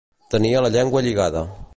Tenir 0.35 0.53
la 0.67 0.71
llengua 0.77 1.03
lligada. 1.09 1.45